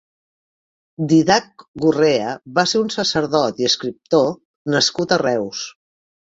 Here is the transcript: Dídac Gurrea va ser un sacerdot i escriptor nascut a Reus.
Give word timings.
Dídac 1.11 1.65
Gurrea 1.83 2.31
va 2.55 2.63
ser 2.71 2.81
un 2.85 2.89
sacerdot 2.95 3.61
i 3.65 3.69
escriptor 3.69 4.27
nascut 4.77 5.15
a 5.15 5.21
Reus. 5.25 5.63